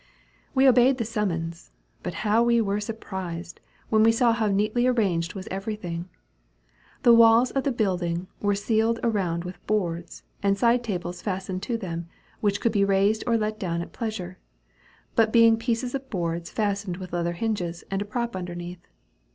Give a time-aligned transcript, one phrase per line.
[0.55, 1.69] We obeyed the summons;
[2.01, 3.59] but how were we surprised,
[3.89, 6.09] when we saw how neatly arranged was every thing.
[7.03, 11.77] The walls of the building were ceiled around with boards, and side tables fastened to
[11.77, 12.07] them,
[12.39, 14.39] which could be raised or let down at pleasure,
[15.31, 18.87] being but pieces of boards fastened with leather hinges and a prop underneath.